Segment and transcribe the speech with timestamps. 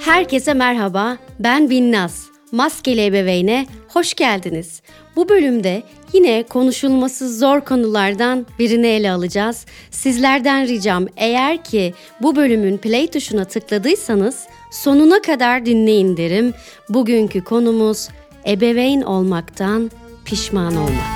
[0.00, 2.26] Herkese merhaba, ben Binnaz.
[2.52, 4.82] Maskeli Ebeveyne hoş geldiniz.
[5.16, 9.66] Bu bölümde yine konuşulması zor konulardan birini ele alacağız.
[9.90, 16.54] Sizlerden ricam eğer ki bu bölümün play tuşuna tıkladıysanız sonuna kadar dinleyin derim.
[16.88, 18.08] Bugünkü konumuz
[18.48, 19.90] ebeveyn olmaktan
[20.24, 21.14] pişman olmak.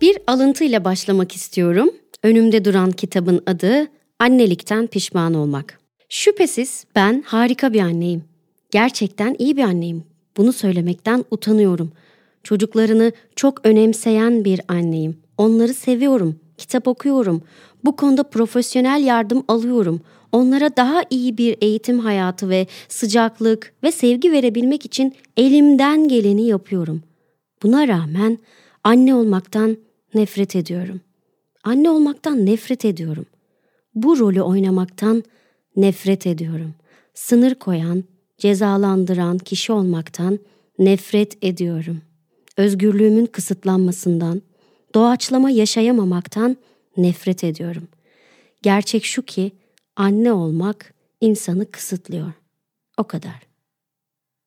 [0.00, 1.90] Bir alıntıyla başlamak istiyorum.
[2.22, 5.78] Önümde duran kitabın adı Annelikten Pişman Olmak.
[6.08, 8.24] Şüphesiz ben harika bir anneyim.
[8.70, 10.04] Gerçekten iyi bir anneyim.
[10.36, 11.92] Bunu söylemekten utanıyorum.
[12.42, 15.16] Çocuklarını çok önemseyen bir anneyim.
[15.38, 16.36] Onları seviyorum.
[16.58, 17.42] Kitap okuyorum.
[17.84, 20.00] Bu konuda profesyonel yardım alıyorum.
[20.32, 27.02] Onlara daha iyi bir eğitim hayatı ve sıcaklık ve sevgi verebilmek için elimden geleni yapıyorum.
[27.62, 28.38] Buna rağmen
[28.84, 29.76] anne olmaktan
[30.14, 31.00] nefret ediyorum.
[31.64, 33.26] Anne olmaktan nefret ediyorum.
[33.96, 35.24] Bu rolü oynamaktan
[35.76, 36.74] nefret ediyorum.
[37.14, 38.04] Sınır koyan,
[38.38, 40.38] cezalandıran kişi olmaktan
[40.78, 42.02] nefret ediyorum.
[42.56, 44.42] Özgürlüğümün kısıtlanmasından,
[44.94, 46.56] doğaçlama yaşayamamaktan
[46.96, 47.88] nefret ediyorum.
[48.62, 49.52] Gerçek şu ki
[49.96, 52.32] anne olmak insanı kısıtlıyor.
[52.98, 53.46] O kadar.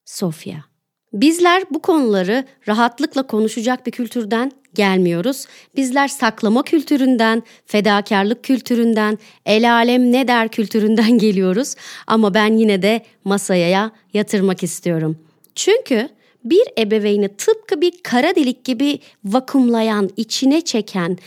[0.06, 0.66] Sofya
[1.14, 5.46] Bizler bu konuları rahatlıkla konuşacak bir kültürden gelmiyoruz.
[5.76, 11.76] Bizler saklama kültüründen, fedakarlık kültüründen, el alem ne der kültüründen geliyoruz.
[12.08, 15.18] Ama ben yine de masaya yatırmak istiyorum.
[15.56, 16.10] Çünkü
[16.44, 21.18] bir ebeveyni tıpkı bir kara delik gibi vakumlayan, içine çeken,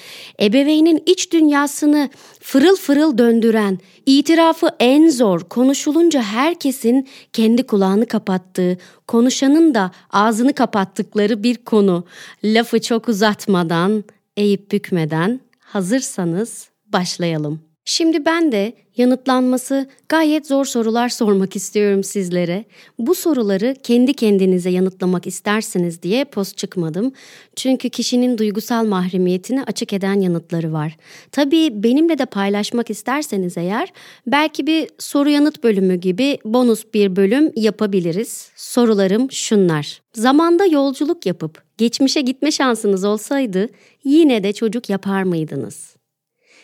[0.41, 2.11] ebeveynin iç dünyasını
[2.41, 11.43] fırıl fırıl döndüren, itirafı en zor, konuşulunca herkesin kendi kulağını kapattığı, konuşanın da ağzını kapattıkları
[11.43, 12.05] bir konu.
[12.45, 14.05] Lafı çok uzatmadan,
[14.37, 17.72] eğip bükmeden hazırsanız başlayalım.
[17.84, 22.64] Şimdi ben de yanıtlanması gayet zor sorular sormak istiyorum sizlere.
[22.98, 27.12] Bu soruları kendi kendinize yanıtlamak istersiniz diye post çıkmadım.
[27.56, 30.97] Çünkü kişinin duygusal mahremiyetini açık eden yanıtları var.
[31.32, 33.92] Tabii benimle de paylaşmak isterseniz eğer
[34.26, 38.50] belki bir soru yanıt bölümü gibi bonus bir bölüm yapabiliriz.
[38.56, 40.03] Sorularım şunlar.
[40.15, 43.69] Zamanda yolculuk yapıp geçmişe gitme şansınız olsaydı
[44.04, 46.02] yine de çocuk yapar mıydınız?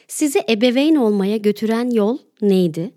[0.08, 2.94] Sizi ebeveyn olmaya götüren yol neydi?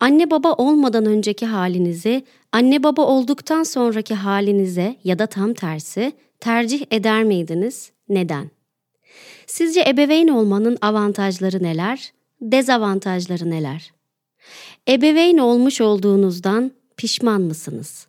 [0.00, 6.86] Anne baba olmadan önceki halinizi, anne baba olduktan sonraki halinize ya da tam tersi tercih
[6.90, 7.90] eder miydiniz?
[8.08, 8.50] Neden?
[9.46, 12.12] Sizce ebeveyn olmanın avantajları neler?
[12.40, 13.92] Dezavantajları neler?
[14.88, 18.06] Ebeveyn olmuş olduğunuzdan pişman mısınız?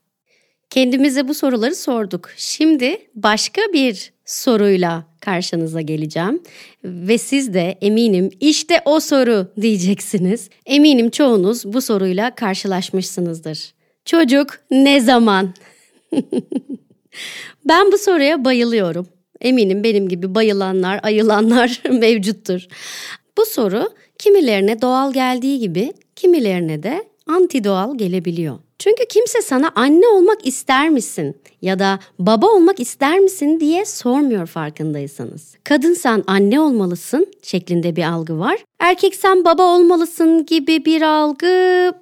[0.70, 2.30] Kendimize bu soruları sorduk.
[2.38, 6.44] Şimdi başka bir soruyla karşınıza geleceğim
[6.84, 10.50] ve siz de eminim işte o soru diyeceksiniz.
[10.66, 13.74] Eminim çoğunuz bu soruyla karşılaşmışsınızdır.
[14.06, 15.54] Çocuk ne zaman?
[17.66, 19.08] ben bu soruya bayılıyorum.
[19.42, 22.68] Eminim benim gibi bayılanlar, ayılanlar mevcuttur.
[23.38, 28.60] Bu soru kimilerine doğal geldiği gibi kimilerine de anti doğal gelebiliyor.
[28.80, 34.48] Çünkü kimse sana anne olmak ister misin ya da baba olmak ister misin diye sormuyor
[34.48, 35.56] farkındaysanız.
[35.64, 38.58] Kadınsan anne olmalısın şeklinde bir algı var.
[38.80, 41.48] Erkeksen baba olmalısın gibi bir algı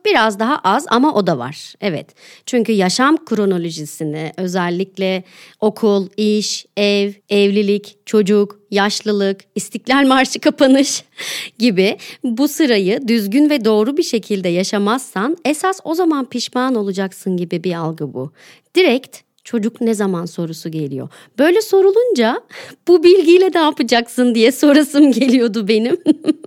[0.06, 1.74] biraz daha az ama o da var.
[1.82, 2.08] Evet.
[2.46, 5.24] Çünkü yaşam kronolojisini özellikle
[5.60, 11.04] okul, iş, ev, evlilik, çocuk, yaşlılık, istiklal marşı kapanış
[11.60, 17.64] gibi bu sırayı düzgün ve doğru bir şekilde yaşamazsan esas o zaman pişman olacaksın gibi
[17.64, 18.32] bir algı bu.
[18.76, 21.10] Direkt çocuk ne zaman sorusu geliyor.
[21.40, 22.42] Böyle sorulunca
[22.88, 25.98] bu bilgiyle ne yapacaksın diye sorasım geliyordu benim.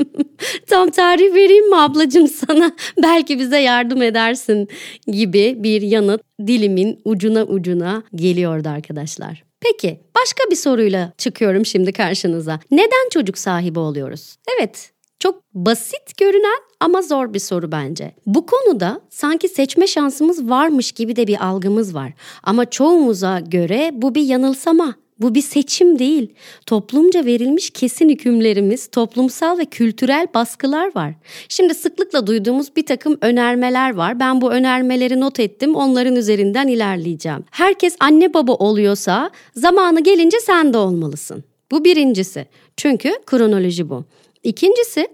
[0.66, 2.72] Tam tarih vereyim mi ablacığım sana?
[3.02, 4.68] Belki bize yardım edersin
[5.06, 9.44] gibi bir yanıt dilimin ucuna ucuna geliyordu arkadaşlar.
[9.60, 12.60] Peki başka bir soruyla çıkıyorum şimdi karşınıza.
[12.70, 14.36] Neden çocuk sahibi oluyoruz?
[14.56, 14.90] Evet
[15.26, 18.12] çok basit görünen ama zor bir soru bence.
[18.26, 22.12] Bu konuda sanki seçme şansımız varmış gibi de bir algımız var.
[22.42, 24.94] Ama çoğumuza göre bu bir yanılsama.
[25.20, 26.34] Bu bir seçim değil.
[26.66, 31.14] Toplumca verilmiş kesin hükümlerimiz, toplumsal ve kültürel baskılar var.
[31.48, 34.20] Şimdi sıklıkla duyduğumuz bir takım önermeler var.
[34.20, 35.76] Ben bu önermeleri not ettim.
[35.76, 37.44] Onların üzerinden ilerleyeceğim.
[37.50, 41.44] Herkes anne baba oluyorsa zamanı gelince sen de olmalısın.
[41.70, 42.46] Bu birincisi.
[42.76, 44.04] Çünkü kronoloji bu.
[44.42, 45.08] İkincisi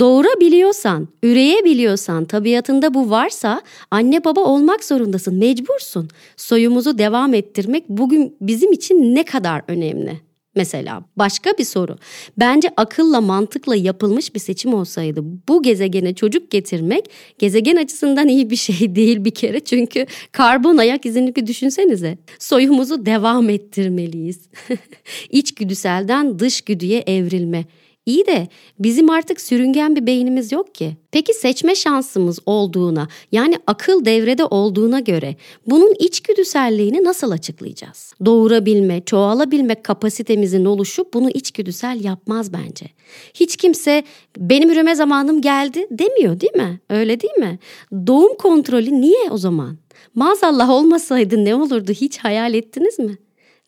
[0.00, 6.08] doğurabiliyorsan, üreyebiliyorsan, tabiatında bu varsa anne baba olmak zorundasın, mecbursun.
[6.36, 10.20] Soyumuzu devam ettirmek bugün bizim için ne kadar önemli.
[10.56, 11.96] mesela başka bir soru.
[12.38, 18.56] Bence akılla mantıkla yapılmış bir seçim olsaydı bu gezegene çocuk getirmek gezegen açısından iyi bir
[18.56, 19.60] şey değil bir kere.
[19.60, 22.18] Çünkü karbon ayak izini bir düşünsenize.
[22.38, 24.40] Soyumuzu devam ettirmeliyiz.
[25.30, 27.64] İçgüdüselden dışgüdüye evrilme.
[28.06, 28.48] İyi de
[28.78, 30.96] bizim artık sürüngen bir beynimiz yok ki.
[31.12, 35.36] Peki seçme şansımız olduğuna yani akıl devrede olduğuna göre
[35.66, 38.14] bunun içgüdüselliğini nasıl açıklayacağız?
[38.24, 42.86] Doğurabilme, çoğalabilme kapasitemizin oluşu bunu içgüdüsel yapmaz bence.
[43.34, 44.04] Hiç kimse
[44.38, 46.80] benim üreme zamanım geldi demiyor değil mi?
[46.90, 47.58] Öyle değil mi?
[48.06, 49.78] Doğum kontrolü niye o zaman?
[50.14, 53.18] Maazallah olmasaydı ne olurdu hiç hayal ettiniz mi?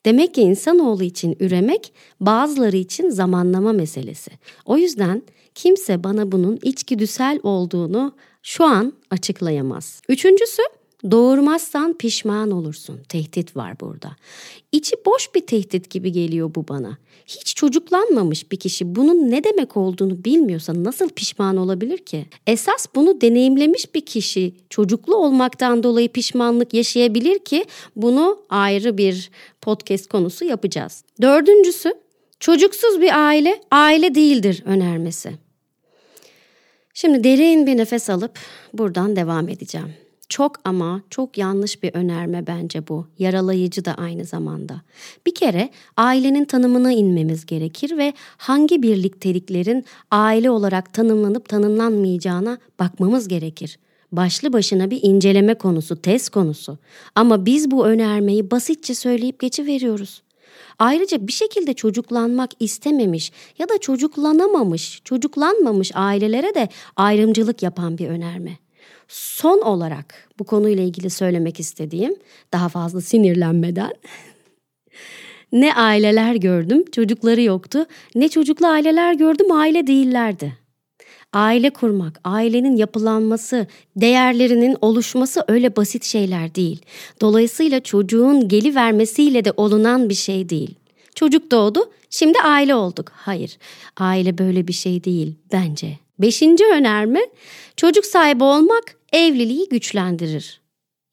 [0.06, 4.30] Demek ki insanoğlu için üremek bazıları için zamanlama meselesi.
[4.64, 5.22] O yüzden
[5.54, 8.12] kimse bana bunun içgüdüsel olduğunu
[8.42, 10.02] şu an açıklayamaz.
[10.08, 10.62] Üçüncüsü
[11.10, 13.00] Doğurmazsan pişman olursun.
[13.08, 14.16] Tehdit var burada.
[14.72, 16.98] İçi boş bir tehdit gibi geliyor bu bana.
[17.26, 22.26] Hiç çocuklanmamış bir kişi bunun ne demek olduğunu bilmiyorsa nasıl pişman olabilir ki?
[22.46, 27.64] Esas bunu deneyimlemiş bir kişi çocuklu olmaktan dolayı pişmanlık yaşayabilir ki
[27.96, 29.30] bunu ayrı bir
[29.60, 31.04] podcast konusu yapacağız.
[31.22, 31.94] Dördüncüsü
[32.40, 35.32] çocuksuz bir aile aile değildir önermesi.
[36.94, 38.38] Şimdi derin bir nefes alıp
[38.72, 40.05] buradan devam edeceğim.
[40.28, 43.06] Çok ama çok yanlış bir önerme bence bu.
[43.18, 44.82] Yaralayıcı da aynı zamanda.
[45.26, 53.78] Bir kere ailenin tanımına inmemiz gerekir ve hangi birlikteliklerin aile olarak tanımlanıp tanımlanmayacağına bakmamız gerekir.
[54.12, 56.78] Başlı başına bir inceleme konusu, test konusu.
[57.14, 60.22] Ama biz bu önermeyi basitçe söyleyip geçiveriyoruz.
[60.78, 68.58] Ayrıca bir şekilde çocuklanmak istememiş ya da çocuklanamamış, çocuklanmamış ailelere de ayrımcılık yapan bir önerme.
[69.08, 72.16] Son olarak bu konuyla ilgili söylemek istediğim
[72.52, 73.92] daha fazla sinirlenmeden
[75.52, 80.66] ne aileler gördüm çocukları yoktu ne çocuklu aileler gördüm aile değillerdi.
[81.32, 83.66] Aile kurmak, ailenin yapılanması,
[83.96, 86.82] değerlerinin oluşması öyle basit şeyler değil.
[87.20, 90.74] Dolayısıyla çocuğun geli vermesiyle de olunan bir şey değil.
[91.14, 93.12] Çocuk doğdu, şimdi aile olduk.
[93.14, 93.58] Hayır,
[93.96, 96.05] aile böyle bir şey değil bence.
[96.18, 97.20] Beşinci önerme,
[97.76, 100.60] çocuk sahibi olmak evliliği güçlendirir.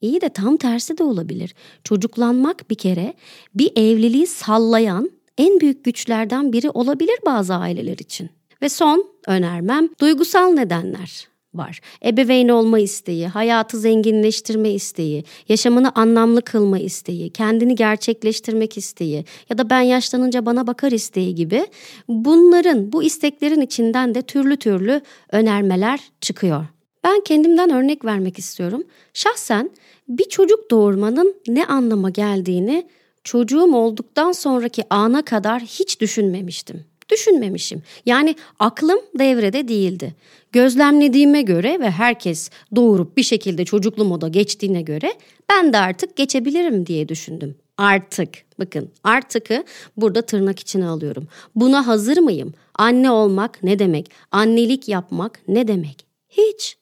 [0.00, 1.54] İyi de tam tersi de olabilir.
[1.84, 3.14] Çocuklanmak bir kere
[3.54, 8.30] bir evliliği sallayan en büyük güçlerden biri olabilir bazı aileler için.
[8.62, 11.80] Ve son önermem duygusal nedenler var.
[12.04, 19.70] Ebeveyn olma isteği, hayatı zenginleştirme isteği, yaşamını anlamlı kılma isteği, kendini gerçekleştirmek isteği ya da
[19.70, 21.66] ben yaşlanınca bana bakar isteği gibi
[22.08, 25.00] bunların, bu isteklerin içinden de türlü türlü
[25.32, 26.66] önermeler çıkıyor.
[27.04, 28.82] Ben kendimden örnek vermek istiyorum.
[29.14, 29.70] Şahsen
[30.08, 32.86] bir çocuk doğurmanın ne anlama geldiğini
[33.24, 36.84] çocuğum olduktan sonraki ana kadar hiç düşünmemiştim.
[37.10, 37.82] Düşünmemişim.
[38.06, 40.14] Yani aklım devrede değildi.
[40.52, 45.14] Gözlemlediğime göre ve herkes doğurup bir şekilde çocuklu moda geçtiğine göre
[45.50, 47.54] ben de artık geçebilirim diye düşündüm.
[47.78, 48.28] Artık
[48.58, 49.64] bakın artıkı
[49.96, 51.28] burada tırnak içine alıyorum.
[51.54, 52.54] Buna hazır mıyım?
[52.74, 54.10] Anne olmak ne demek?
[54.30, 56.06] Annelik yapmak ne demek?
[56.28, 56.76] Hiç.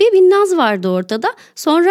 [0.00, 1.34] Bir Binnaz vardı ortada.
[1.54, 1.90] Sonra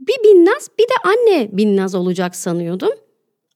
[0.00, 2.92] bir Binnaz bir de anne Binnaz olacak sanıyordum.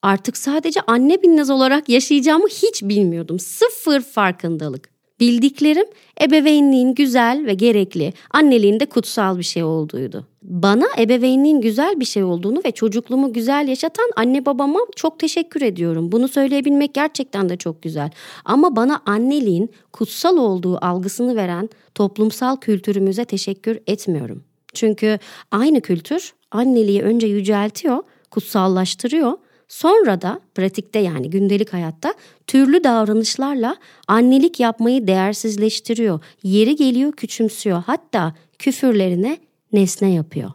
[0.02, 3.38] Artık sadece anne Binnaz olarak yaşayacağımı hiç bilmiyordum.
[3.38, 4.92] Sıfır farkındalık.
[5.20, 5.86] Bildiklerim
[6.22, 10.26] ebeveynliğin güzel ve gerekli, anneliğin de kutsal bir şey olduğuydu.
[10.42, 16.12] Bana ebeveynliğin güzel bir şey olduğunu ve çocukluğumu güzel yaşatan anne babama çok teşekkür ediyorum.
[16.12, 18.10] Bunu söyleyebilmek gerçekten de çok güzel.
[18.44, 24.44] Ama bana anneliğin kutsal olduğu algısını veren toplumsal kültürümüze teşekkür etmiyorum.
[24.74, 25.18] Çünkü
[25.50, 29.32] aynı kültür anneliği önce yüceltiyor, kutsallaştırıyor
[29.72, 32.14] Sonra da pratikte yani gündelik hayatta
[32.46, 33.76] türlü davranışlarla
[34.08, 36.20] annelik yapmayı değersizleştiriyor.
[36.42, 37.82] Yeri geliyor küçümsüyor.
[37.86, 39.38] Hatta küfürlerine
[39.72, 40.50] nesne yapıyor.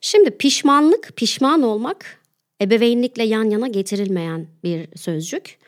[0.00, 2.20] Şimdi pişmanlık, pişman olmak
[2.60, 5.58] ebeveynlikle yan yana getirilmeyen bir sözcük.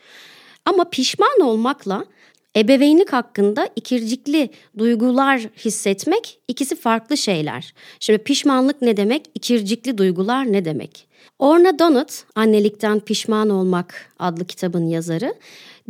[0.65, 2.05] Ama pişman olmakla
[2.57, 7.73] ebeveynlik hakkında ikircikli duygular hissetmek ikisi farklı şeyler.
[7.99, 9.25] Şimdi pişmanlık ne demek?
[9.35, 11.07] İkircikli duygular ne demek?
[11.39, 15.33] Orna Donut, Annelikten Pişman Olmak adlı kitabın yazarı,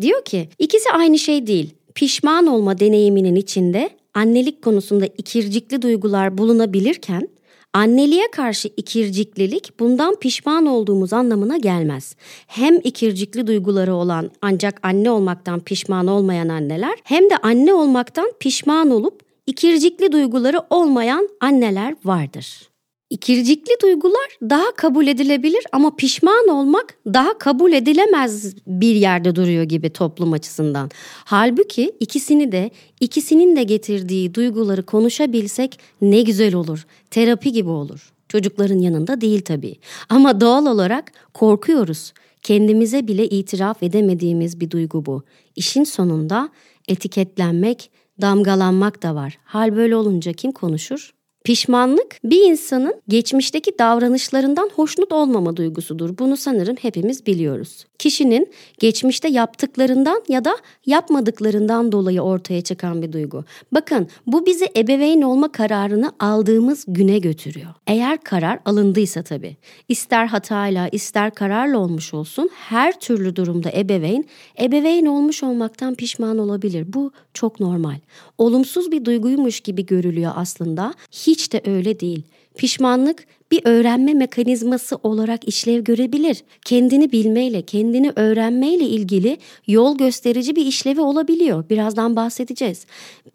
[0.02, 1.74] diyor ki ikisi aynı şey değil.
[1.96, 7.30] Pişman olma deneyiminin içinde annelik konusunda ikircikli duygular bulunabilirken
[7.78, 12.16] anneliğe karşı ikirciklilik bundan pişman olduğumuz anlamına gelmez.
[12.48, 18.90] Hem ikircikli duyguları olan ancak anne olmaktan pişman olmayan anneler hem de anne olmaktan pişman
[18.92, 22.70] olup ikircikli duyguları olmayan anneler vardır.
[23.10, 29.90] İkircikli duygular daha kabul edilebilir ama pişman olmak daha kabul edilemez bir yerde duruyor gibi
[29.90, 30.90] toplum açısından.
[31.26, 36.86] Halbuki ikisini de ikisinin de getirdiği duyguları konuşabilsek ne güzel olur.
[37.12, 38.14] Terapi gibi olur.
[38.30, 39.76] Çocukların yanında değil tabii.
[40.10, 42.14] Ama doğal olarak korkuyoruz.
[42.42, 45.24] Kendimize bile itiraf edemediğimiz bir duygu bu.
[45.56, 46.50] İşin sonunda
[46.88, 47.90] etiketlenmek,
[48.22, 49.38] damgalanmak da var.
[49.44, 51.17] Hal böyle olunca kim konuşur?
[51.48, 56.18] Pişmanlık bir insanın geçmişteki davranışlarından hoşnut olmama duygusudur.
[56.18, 57.86] Bunu sanırım hepimiz biliyoruz.
[58.00, 63.46] Kişinin geçmişte yaptıklarından ya da yapmadıklarından dolayı ortaya çıkan bir duygu.
[63.72, 67.74] Bakın bu bizi ebeveyn olma kararını aldığımız güne götürüyor.
[67.88, 69.58] Eğer karar alındıysa tabii.
[69.90, 74.26] İster hatayla ister kararla olmuş olsun her türlü durumda ebeveyn
[74.62, 76.94] ebeveyn olmuş olmaktan pişman olabilir.
[76.94, 78.00] Bu çok normal.
[78.38, 80.94] Olumsuz bir duyguymuş gibi görülüyor aslında.
[81.12, 82.24] Hiç de öyle değil.
[82.58, 86.44] Pişmanlık bir öğrenme mekanizması olarak işlev görebilir.
[86.66, 91.70] Kendini bilmeyle, kendini öğrenmeyle ilgili yol gösterici bir işlevi olabiliyor.
[91.70, 92.86] Birazdan bahsedeceğiz.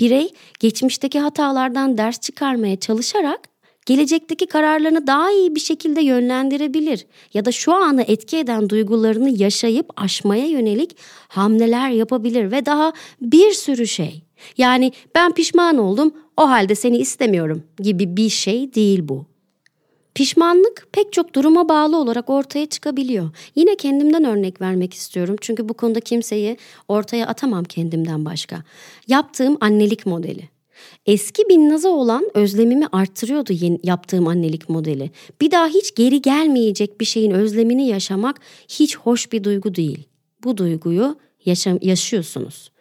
[0.01, 0.31] Birey
[0.61, 3.52] geçmişteki hatalardan ders çıkarmaya çalışarak
[3.87, 9.91] gelecekteki kararlarını daha iyi bir şekilde yönlendirebilir ya da şu anı etki eden duygularını yaşayıp
[9.97, 10.97] aşmaya yönelik
[11.29, 14.23] hamleler yapabilir ve daha bir sürü şey.
[14.59, 19.27] Yani ben pişman oldum, o halde seni istemiyorum gibi bir şey değil bu.
[20.15, 23.31] Pişmanlık pek çok duruma bağlı olarak ortaya çıkabiliyor.
[23.55, 25.37] Yine kendimden örnek vermek istiyorum.
[25.41, 26.57] Çünkü bu konuda kimseyi
[26.89, 28.63] ortaya atamam kendimden başka.
[29.09, 30.52] Yaptığım annelik modeli.
[31.07, 35.11] Eski Binnaz'a olan özlemimi arttırıyordu yeni, yaptığım annelik modeli.
[35.41, 40.05] Bir daha hiç geri gelmeyecek bir şeyin özlemini yaşamak hiç hoş bir duygu değil.
[40.45, 42.72] Bu duyguyu yaşam, yaşıyorsunuz.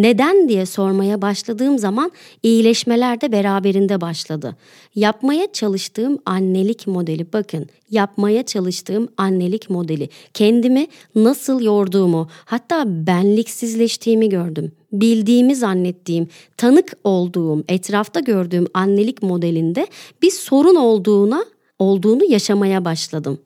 [0.00, 4.56] Neden diye sormaya başladığım zaman iyileşmeler de beraberinde başladı.
[4.94, 14.72] Yapmaya çalıştığım annelik modeli bakın yapmaya çalıştığım annelik modeli kendimi nasıl yorduğumu hatta benliksizleştiğimi gördüm.
[14.92, 19.86] Bildiğimi zannettiğim, tanık olduğum, etrafta gördüğüm annelik modelinde
[20.22, 21.44] bir sorun olduğuna
[21.78, 23.38] olduğunu yaşamaya başladım.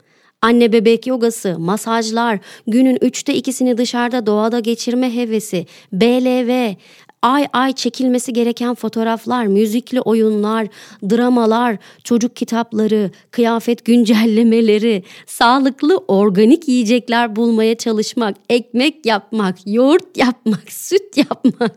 [0.44, 6.74] Anne bebek yogası, masajlar, günün üçte ikisini dışarıda doğada geçirme hevesi, BLV,
[7.22, 10.66] ay ay çekilmesi gereken fotoğraflar, müzikli oyunlar,
[11.10, 21.16] dramalar, çocuk kitapları, kıyafet güncellemeleri, sağlıklı organik yiyecekler bulmaya çalışmak, ekmek yapmak, yoğurt yapmak, süt
[21.16, 21.76] yapmak.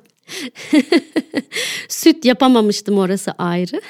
[1.90, 3.82] süt yapamamıştım orası ayrı.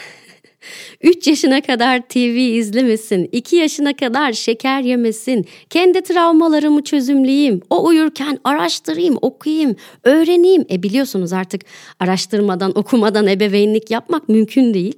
[1.02, 8.40] 3 yaşına kadar TV izlemesin, 2 yaşına kadar şeker yemesin, kendi travmalarımı çözümleyeyim, o uyurken
[8.44, 10.66] araştırayım, okuyayım, öğreneyim.
[10.72, 11.62] E biliyorsunuz artık
[12.00, 14.96] araştırmadan, okumadan ebeveynlik yapmak mümkün değil.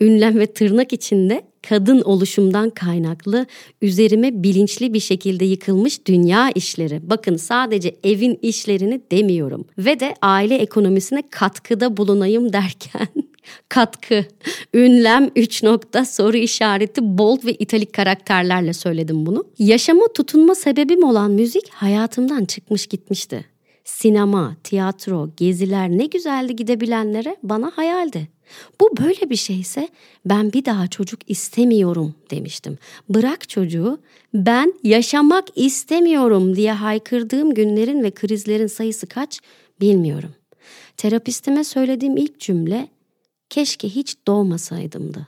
[0.00, 3.46] Ünlem ve tırnak içinde kadın oluşumdan kaynaklı
[3.82, 7.10] üzerime bilinçli bir şekilde yıkılmış dünya işleri.
[7.10, 13.08] Bakın sadece evin işlerini demiyorum ve de aile ekonomisine katkıda bulunayım derken
[13.68, 14.24] katkı,
[14.74, 19.44] ünlem, üç nokta, soru işareti, bold ve italik karakterlerle söyledim bunu.
[19.58, 23.44] Yaşama tutunma sebebim olan müzik hayatımdan çıkmış gitmişti.
[23.84, 28.28] Sinema, tiyatro, geziler ne güzeldi gidebilenlere bana hayaldi.
[28.80, 29.88] Bu böyle bir şeyse
[30.24, 32.78] ben bir daha çocuk istemiyorum demiştim.
[33.08, 33.98] Bırak çocuğu
[34.34, 39.40] ben yaşamak istemiyorum diye haykırdığım günlerin ve krizlerin sayısı kaç
[39.80, 40.34] bilmiyorum.
[40.96, 42.88] Terapistime söylediğim ilk cümle
[43.50, 45.26] keşke hiç doğmasaydımdı.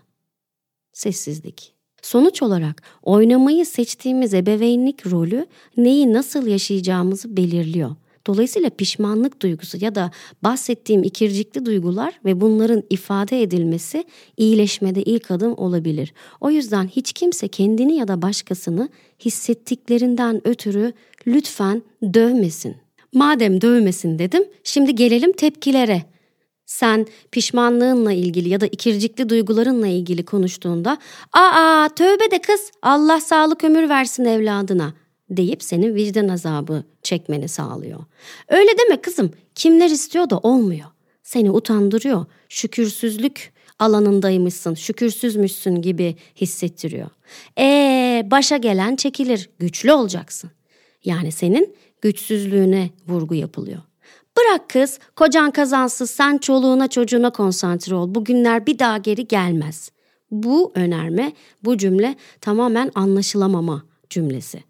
[0.93, 1.73] Sessizlik.
[2.03, 7.97] Sonuç olarak oynamayı seçtiğimiz ebeveynlik rolü neyi nasıl yaşayacağımızı belirliyor.
[8.27, 10.11] Dolayısıyla pişmanlık duygusu ya da
[10.43, 14.05] bahsettiğim ikircikli duygular ve bunların ifade edilmesi
[14.37, 16.15] iyileşmede ilk adım olabilir.
[16.41, 18.89] O yüzden hiç kimse kendini ya da başkasını
[19.25, 20.93] hissettiklerinden ötürü
[21.27, 21.83] lütfen
[22.15, 22.77] dövmesin.
[23.13, 26.12] Madem dövmesin dedim, şimdi gelelim tepkilere.
[26.73, 30.99] Sen pişmanlığınla ilgili ya da ikircikli duygularınla ilgili konuştuğunda
[31.33, 34.95] ''Aa tövbe de kız Allah sağlık ömür versin evladına.''
[35.31, 38.01] deyip senin vicdan azabı çekmeni sağlıyor.
[38.49, 40.87] Öyle deme kızım kimler istiyor da olmuyor.
[41.23, 42.25] Seni utandırıyor.
[42.49, 47.09] Şükürsüzlük alanındaymışsın, şükürsüzmüşsün gibi hissettiriyor.
[47.59, 50.51] E başa gelen çekilir, güçlü olacaksın.
[51.05, 53.83] Yani senin güçsüzlüğüne vurgu yapılıyor.
[54.37, 58.15] Bırak kız, kocan kazansız sen çoluğuna çocuğuna konsantre ol.
[58.15, 59.91] Bugünler bir daha geri gelmez.
[60.31, 61.33] Bu önerme,
[61.65, 64.63] bu cümle tamamen anlaşılamama cümlesi.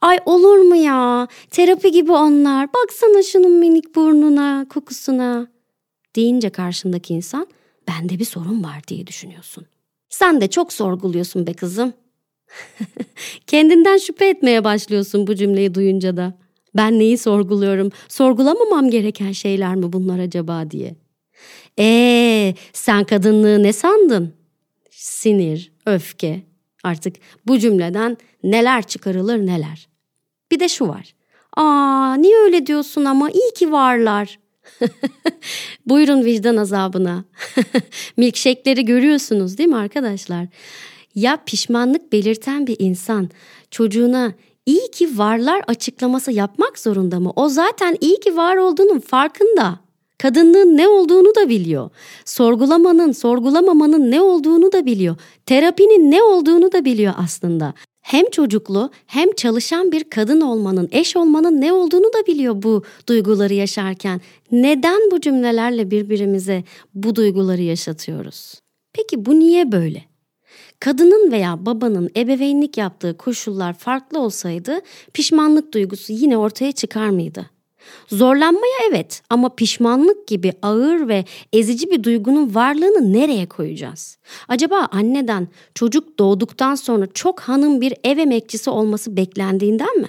[0.00, 1.28] Ay olur mu ya?
[1.50, 2.68] Terapi gibi onlar.
[2.72, 5.46] Baksana şunun minik burnuna, kokusuna.
[6.16, 7.46] Deyince karşındaki insan
[7.88, 9.66] bende bir sorun var diye düşünüyorsun.
[10.08, 11.92] Sen de çok sorguluyorsun be kızım.
[13.46, 16.38] Kendinden şüphe etmeye başlıyorsun bu cümleyi duyunca da.
[16.74, 17.90] Ben neyi sorguluyorum?
[18.08, 20.94] Sorgulamamam gereken şeyler mi bunlar acaba diye.
[21.78, 24.34] Ee, sen kadınlığı ne sandın?
[24.90, 26.42] Sinir, öfke.
[26.84, 29.88] Artık bu cümleden neler çıkarılır neler.
[30.50, 31.14] Bir de şu var.
[31.56, 34.38] Aa, niye öyle diyorsun ama iyi ki varlar.
[35.86, 37.24] Buyurun vicdan azabına.
[38.16, 40.46] Milkshake'leri görüyorsunuz değil mi arkadaşlar?
[41.14, 43.30] Ya pişmanlık belirten bir insan
[43.70, 44.32] çocuğuna
[44.68, 47.32] iyi ki varlar açıklaması yapmak zorunda mı?
[47.36, 49.78] O zaten iyi ki var olduğunun farkında.
[50.18, 51.90] Kadınlığın ne olduğunu da biliyor.
[52.24, 55.16] Sorgulamanın, sorgulamamanın ne olduğunu da biliyor.
[55.46, 57.74] Terapinin ne olduğunu da biliyor aslında.
[58.00, 63.54] Hem çocuklu hem çalışan bir kadın olmanın, eş olmanın ne olduğunu da biliyor bu duyguları
[63.54, 64.20] yaşarken.
[64.52, 68.54] Neden bu cümlelerle birbirimize bu duyguları yaşatıyoruz?
[68.92, 70.07] Peki bu niye böyle?
[70.80, 74.80] Kadının veya babanın ebeveynlik yaptığı koşullar farklı olsaydı
[75.12, 77.50] pişmanlık duygusu yine ortaya çıkar mıydı?
[78.08, 84.18] Zorlanmaya evet ama pişmanlık gibi ağır ve ezici bir duygunun varlığını nereye koyacağız?
[84.48, 90.08] Acaba anneden çocuk doğduktan sonra çok hanım bir ev emekçisi olması beklendiğinden mi?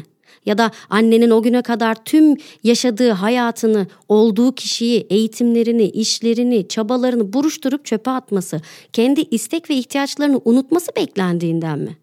[0.49, 7.85] Ya da annenin o güne kadar tüm yaşadığı hayatını, olduğu kişiyi, eğitimlerini, işlerini, çabalarını buruşturup
[7.85, 8.61] çöpe atması,
[8.93, 11.97] kendi istek ve ihtiyaçlarını unutması beklendiğinden mi?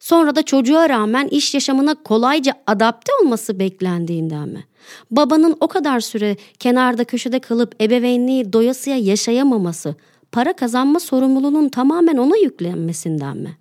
[0.00, 4.64] Sonra da çocuğa rağmen iş yaşamına kolayca adapte olması beklendiğinden mi?
[5.10, 9.94] Babanın o kadar süre kenarda köşede kalıp ebeveynliği doyasıya yaşayamaması,
[10.32, 13.59] para kazanma sorumluluğunun tamamen ona yüklenmesinden mi?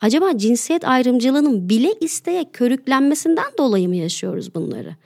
[0.00, 4.96] Acaba cinsiyet ayrımcılığının bile isteye körüklenmesinden dolayı mı yaşıyoruz bunları?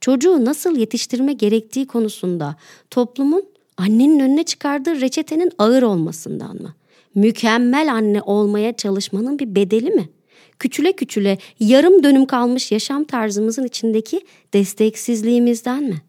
[0.00, 2.56] Çocuğu nasıl yetiştirme gerektiği konusunda
[2.90, 3.44] toplumun
[3.76, 6.74] annenin önüne çıkardığı reçetenin ağır olmasından mı?
[7.14, 10.08] Mükemmel anne olmaya çalışmanın bir bedeli mi?
[10.58, 14.20] Küçüle küçüle yarım dönüm kalmış yaşam tarzımızın içindeki
[14.54, 16.02] desteksizliğimizden mi?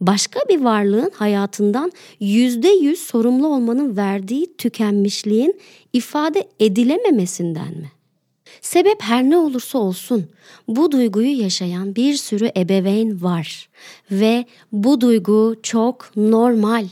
[0.00, 5.60] Başka bir varlığın hayatından yüzde yüz sorumlu olmanın verdiği tükenmişliğin
[5.92, 7.92] ifade edilememesinden mi?
[8.60, 10.26] Sebep her ne olursa olsun
[10.68, 13.68] bu duyguyu yaşayan bir sürü ebeveyn var
[14.10, 16.86] ve bu duygu çok normal.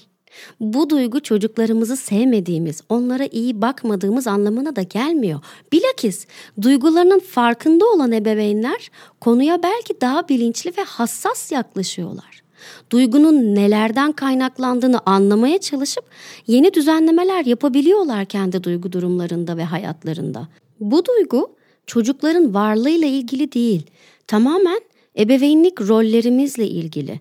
[0.61, 5.41] Bu duygu çocuklarımızı sevmediğimiz, onlara iyi bakmadığımız anlamına da gelmiyor.
[5.73, 6.27] Bilakis
[6.63, 8.91] duygularının farkında olan ebeveynler
[9.21, 12.48] konuya belki daha bilinçli ve hassas yaklaşıyorlar.
[12.91, 16.05] Duygunun nelerden kaynaklandığını anlamaya çalışıp
[16.47, 20.49] yeni düzenlemeler yapabiliyorlar kendi duygu durumlarında ve hayatlarında.
[20.81, 21.51] Bu duygu
[21.87, 23.83] çocukların varlığıyla ilgili değil,
[24.27, 24.81] tamamen
[25.19, 27.21] ebeveynlik rollerimizle ilgili.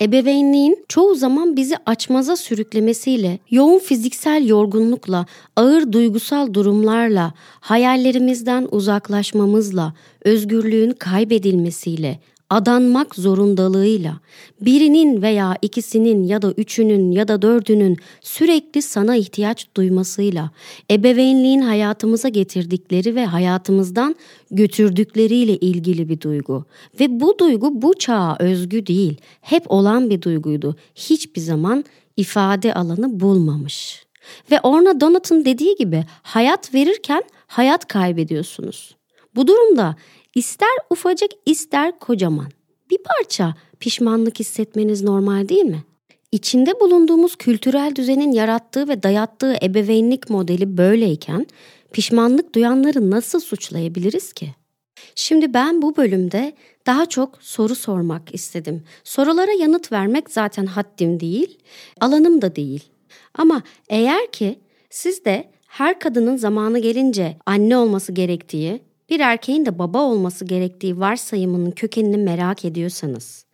[0.00, 10.90] Ebeveynliğin çoğu zaman bizi açmaza sürüklemesiyle, yoğun fiziksel yorgunlukla, ağır duygusal durumlarla, hayallerimizden uzaklaşmamızla, özgürlüğün
[10.90, 14.20] kaybedilmesiyle, adanmak zorundalığıyla
[14.60, 20.50] birinin veya ikisinin ya da üçünün ya da dördünün sürekli sana ihtiyaç duymasıyla
[20.90, 24.16] ebeveynliğin hayatımıza getirdikleri ve hayatımızdan
[24.50, 26.64] götürdükleriyle ilgili bir duygu.
[27.00, 30.76] Ve bu duygu bu çağa özgü değil, hep olan bir duyguydu.
[30.94, 31.84] Hiçbir zaman
[32.16, 34.04] ifade alanı bulmamış.
[34.50, 38.96] Ve Orna Donat'ın dediği gibi hayat verirken hayat kaybediyorsunuz.
[39.34, 39.96] Bu durumda
[40.38, 42.46] İster ufacık ister kocaman.
[42.90, 45.84] Bir parça pişmanlık hissetmeniz normal değil mi?
[46.32, 51.46] İçinde bulunduğumuz kültürel düzenin yarattığı ve dayattığı ebeveynlik modeli böyleyken
[51.92, 54.54] pişmanlık duyanları nasıl suçlayabiliriz ki?
[55.14, 56.52] Şimdi ben bu bölümde
[56.86, 58.82] daha çok soru sormak istedim.
[59.04, 61.58] Sorulara yanıt vermek zaten haddim değil,
[62.00, 62.84] alanım da değil.
[63.34, 64.58] Ama eğer ki
[64.90, 71.00] siz de her kadının zamanı gelince anne olması gerektiği bir erkeğin de baba olması gerektiği
[71.00, 73.44] varsayımının kökenini merak ediyorsanız,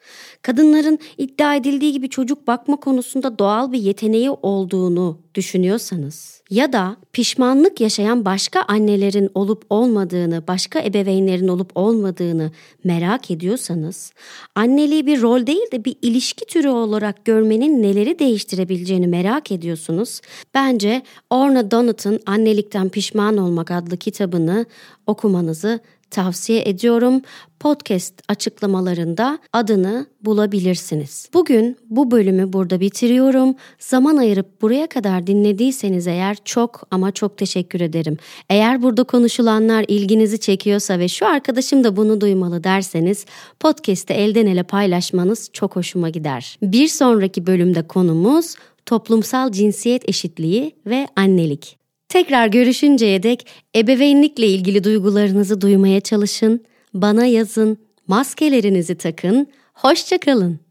[0.42, 7.80] kadınların iddia edildiği gibi çocuk bakma konusunda doğal bir yeteneği olduğunu düşünüyorsanız ya da pişmanlık
[7.80, 12.50] yaşayan başka annelerin olup olmadığını, başka ebeveynlerin olup olmadığını
[12.84, 14.12] merak ediyorsanız,
[14.54, 20.20] anneliği bir rol değil de bir ilişki türü olarak görmenin neleri değiştirebileceğini merak ediyorsunuz.
[20.54, 24.66] Bence Orna Donat'ın Annelikten Pişman Olmak adlı kitabını
[25.06, 25.80] okumanızı
[26.14, 27.22] tavsiye ediyorum.
[27.60, 31.28] Podcast açıklamalarında adını bulabilirsiniz.
[31.34, 33.54] Bugün bu bölümü burada bitiriyorum.
[33.78, 38.16] Zaman ayırıp buraya kadar dinlediyseniz eğer çok ama çok teşekkür ederim.
[38.50, 43.26] Eğer burada konuşulanlar ilginizi çekiyorsa ve şu arkadaşım da bunu duymalı derseniz
[43.60, 46.58] podcast'i elden ele paylaşmanız çok hoşuma gider.
[46.62, 48.54] Bir sonraki bölümde konumuz
[48.86, 51.83] toplumsal cinsiyet eşitliği ve annelik.
[52.14, 53.46] Tekrar görüşünceye dek
[53.76, 60.63] ebeveynlikle ilgili duygularınızı duymaya çalışın, bana yazın, maskelerinizi takın, hoşçakalın.